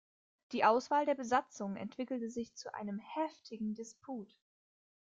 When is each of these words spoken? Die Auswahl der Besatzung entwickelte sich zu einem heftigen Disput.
Die 0.51 0.63
Auswahl 0.65 1.05
der 1.05 1.13
Besatzung 1.13 1.75
entwickelte 1.75 2.27
sich 2.31 2.55
zu 2.55 2.73
einem 2.73 2.97
heftigen 2.97 3.75
Disput. 3.75 4.35